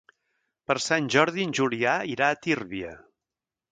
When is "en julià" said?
1.49-1.93